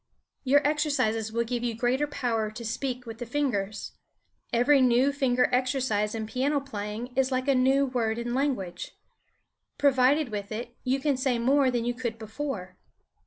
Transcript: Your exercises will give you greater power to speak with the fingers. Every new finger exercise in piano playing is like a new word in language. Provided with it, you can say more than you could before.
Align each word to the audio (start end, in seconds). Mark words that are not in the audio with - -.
Your 0.43 0.65
exercises 0.67 1.31
will 1.31 1.43
give 1.43 1.63
you 1.63 1.75
greater 1.75 2.07
power 2.07 2.49
to 2.49 2.65
speak 2.65 3.05
with 3.05 3.19
the 3.19 3.25
fingers. 3.27 3.91
Every 4.51 4.81
new 4.81 5.11
finger 5.11 5.47
exercise 5.51 6.15
in 6.15 6.25
piano 6.25 6.59
playing 6.59 7.15
is 7.15 7.31
like 7.31 7.47
a 7.47 7.53
new 7.53 7.85
word 7.85 8.17
in 8.17 8.33
language. 8.33 8.97
Provided 9.77 10.29
with 10.29 10.51
it, 10.51 10.75
you 10.83 10.99
can 10.99 11.17
say 11.17 11.37
more 11.37 11.69
than 11.69 11.85
you 11.85 11.93
could 11.93 12.17
before. 12.17 12.79